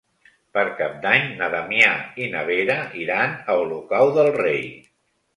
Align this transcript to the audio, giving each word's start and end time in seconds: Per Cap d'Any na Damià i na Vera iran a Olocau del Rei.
Per 0.57 0.61
Cap 0.77 0.93
d'Any 1.01 1.25
na 1.41 1.49
Damià 1.55 1.91
i 2.23 2.29
na 2.35 2.41
Vera 2.47 2.77
iran 3.01 3.35
a 3.53 3.57
Olocau 3.65 4.11
del 4.15 4.31
Rei. 4.39 4.65